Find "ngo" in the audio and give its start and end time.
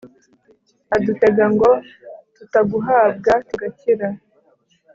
1.53-1.69